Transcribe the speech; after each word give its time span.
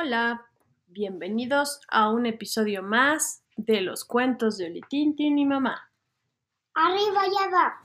Hola, 0.00 0.46
bienvenidos 0.86 1.80
a 1.88 2.08
un 2.10 2.26
episodio 2.26 2.84
más 2.84 3.42
de 3.56 3.80
los 3.80 4.04
cuentos 4.04 4.56
de 4.56 4.66
Olitintin 4.66 5.36
y 5.40 5.44
mamá. 5.44 5.90
Arriba 6.72 7.22
y 7.26 7.36
abajo. 7.44 7.84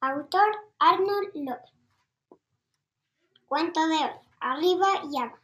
Autor 0.00 0.48
Arnold 0.80 1.30
López. 1.34 1.70
Cuento 3.46 3.86
de 3.86 3.94
hoy. 3.94 4.10
Arriba 4.40 4.88
y 5.08 5.18
abajo. 5.18 5.38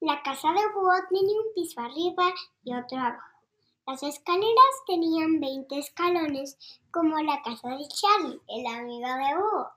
La 0.00 0.22
casa 0.22 0.48
de 0.52 0.72
Búho 0.72 0.94
tenía 1.10 1.38
un 1.38 1.52
piso 1.54 1.82
arriba 1.82 2.32
y 2.64 2.74
otro 2.74 2.98
abajo. 2.98 3.38
Las 3.86 4.02
escaleras 4.04 4.74
tenían 4.86 5.38
20 5.38 5.78
escalones 5.78 6.56
como 6.90 7.18
la 7.18 7.42
casa 7.42 7.68
de 7.76 7.86
Charlie, 7.88 8.40
el 8.48 8.66
amigo 8.74 9.06
de 9.06 9.36
Búho. 9.36 9.68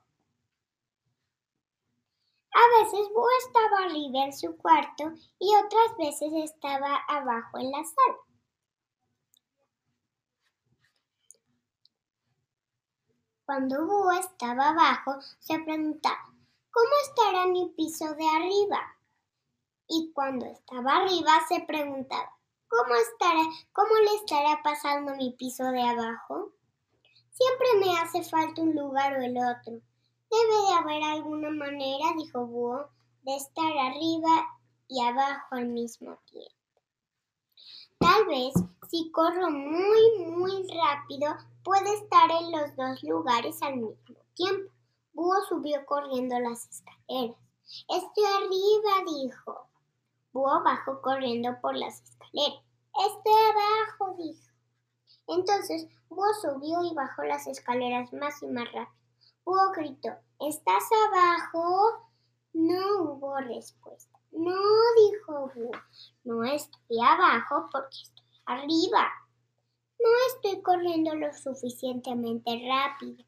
A 2.60 2.82
veces 2.82 3.08
Búho 3.14 3.26
estaba 3.38 3.84
arriba 3.86 4.24
en 4.24 4.36
su 4.36 4.54
cuarto 4.58 5.04
y 5.38 5.48
otras 5.56 5.96
veces 5.96 6.30
estaba 6.44 6.96
abajo 7.08 7.58
en 7.58 7.70
la 7.70 7.82
sala. 7.82 8.18
Cuando 13.46 13.86
Búho 13.86 14.12
estaba 14.12 14.68
abajo, 14.68 15.22
se 15.38 15.58
preguntaba, 15.60 16.34
¿cómo 16.70 16.90
estará 17.04 17.46
mi 17.46 17.72
piso 17.74 18.14
de 18.14 18.28
arriba? 18.28 18.94
Y 19.88 20.12
cuando 20.12 20.44
estaba 20.44 20.96
arriba, 20.96 21.32
se 21.48 21.60
preguntaba, 21.60 22.36
¿cómo 22.68 22.94
estará, 22.94 23.40
cómo 23.72 23.94
le 24.04 24.16
estará 24.16 24.60
pasando 24.62 25.16
mi 25.16 25.30
piso 25.32 25.64
de 25.64 25.82
abajo? 25.82 26.52
Siempre 27.30 27.68
me 27.78 27.98
hace 27.98 28.22
falta 28.22 28.60
un 28.60 28.76
lugar 28.76 29.14
o 29.14 29.22
el 29.22 29.38
otro. 29.38 29.80
Debe 30.30 30.56
de 30.68 30.74
haber 30.74 31.02
alguna 31.02 31.50
manera, 31.50 32.14
dijo 32.16 32.46
Búho, 32.46 32.88
de 33.22 33.36
estar 33.36 33.76
arriba 33.76 34.46
y 34.88 35.02
abajo 35.02 35.56
al 35.56 35.66
mismo 35.66 36.18
tiempo. 36.30 36.54
Tal 37.98 38.26
vez, 38.26 38.54
si 38.88 39.10
corro 39.10 39.50
muy, 39.50 40.26
muy 40.26 40.66
rápido, 40.68 41.34
puede 41.62 41.92
estar 41.94 42.30
en 42.30 42.52
los 42.52 42.76
dos 42.76 43.02
lugares 43.02 43.60
al 43.62 43.76
mismo 43.76 44.16
tiempo. 44.34 44.72
Búho 45.12 45.34
subió 45.48 45.84
corriendo 45.84 46.38
las 46.38 46.68
escaleras. 46.68 47.36
Estoy 47.88 48.24
arriba, 48.24 49.04
dijo. 49.06 49.68
Búho 50.32 50.62
bajó 50.62 51.02
corriendo 51.02 51.60
por 51.60 51.76
las 51.76 52.00
escaleras. 52.02 52.64
Estoy 53.06 53.32
abajo, 53.50 54.16
dijo. 54.16 54.50
Entonces, 55.26 55.88
Búho 56.08 56.32
subió 56.40 56.82
y 56.84 56.94
bajó 56.94 57.22
las 57.24 57.46
escaleras 57.46 58.12
más 58.12 58.42
y 58.42 58.46
más 58.46 58.64
rápido. 58.72 59.00
Búho 59.50 59.72
gritó, 59.72 60.10
¿estás 60.38 60.84
abajo? 61.08 62.08
No 62.52 63.02
hubo 63.02 63.36
respuesta. 63.38 64.16
No, 64.30 64.54
dijo 64.96 65.50
Búho, 65.52 65.72
no 66.22 66.44
estoy 66.44 67.00
abajo 67.04 67.68
porque 67.72 67.96
estoy 68.00 68.26
arriba. 68.46 69.10
No 69.98 70.08
estoy 70.28 70.62
corriendo 70.62 71.16
lo 71.16 71.32
suficientemente 71.34 72.62
rápido. 72.64 73.24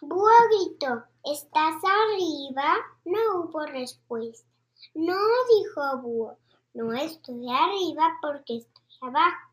Búho 0.00 0.30
gritó, 0.48 1.06
¿estás 1.24 1.74
arriba? 1.82 2.76
No 3.04 3.40
hubo 3.40 3.66
respuesta. 3.66 4.48
No, 4.94 5.18
dijo 5.58 6.02
Búho, 6.02 6.38
no 6.72 6.94
estoy 6.94 7.52
arriba 7.52 8.16
porque 8.22 8.58
estoy 8.58 8.84
abajo. 9.00 9.45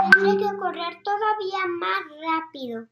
Tendré 0.00 0.38
que 0.38 0.56
correr 0.56 1.02
todavía 1.02 1.66
más 1.66 2.00
rápido. 2.24 2.86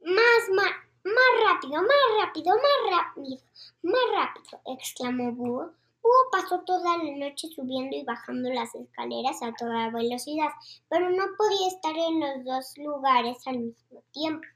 Más, 0.00 0.48
más, 0.54 0.72
más 1.04 1.32
rápido, 1.44 1.82
más 1.82 2.24
rápido, 2.24 2.56
más 2.56 2.90
rápido, 2.90 3.38
más 3.82 4.02
rápido, 4.14 4.60
exclamó 4.64 5.32
Búho. 5.32 5.72
Búho 6.02 6.30
pasó 6.32 6.60
toda 6.60 6.96
la 6.96 7.16
noche 7.16 7.48
subiendo 7.48 7.94
y 7.96 8.04
bajando 8.04 8.48
las 8.50 8.74
escaleras 8.74 9.42
a 9.42 9.52
toda 9.52 9.90
velocidad, 9.90 10.48
pero 10.88 11.10
no 11.10 11.24
podía 11.36 11.68
estar 11.68 11.94
en 11.94 12.20
los 12.20 12.44
dos 12.44 12.78
lugares 12.78 13.46
al 13.46 13.58
mismo 13.58 14.02
tiempo. 14.12 14.46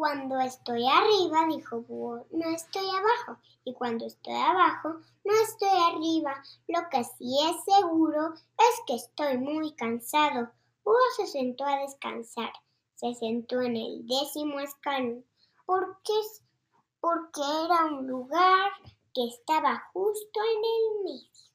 Cuando 0.00 0.40
estoy 0.40 0.82
arriba, 0.88 1.46
dijo 1.46 1.82
Búho, 1.82 2.24
no 2.30 2.48
estoy 2.48 2.88
abajo. 2.88 3.38
Y 3.64 3.74
cuando 3.74 4.06
estoy 4.06 4.32
abajo, 4.32 4.94
no 5.24 5.32
estoy 5.42 5.68
arriba. 5.92 6.42
Lo 6.68 6.88
que 6.90 7.04
sí 7.04 7.36
es 7.44 7.62
seguro 7.64 8.32
es 8.32 8.80
que 8.86 8.94
estoy 8.94 9.36
muy 9.36 9.74
cansado. 9.74 10.52
Búho 10.84 10.96
se 11.18 11.26
sentó 11.26 11.66
a 11.66 11.80
descansar. 11.80 12.50
Se 12.94 13.12
sentó 13.12 13.60
en 13.60 13.76
el 13.76 14.06
décimo 14.06 14.58
escalón. 14.60 15.26
Porque, 15.66 16.14
porque 16.98 17.42
era 17.66 17.84
un 17.84 18.06
lugar 18.06 18.72
que 19.12 19.26
estaba 19.26 19.84
justo 19.92 20.40
en 20.40 20.64
el 20.64 21.04
medio. 21.04 21.49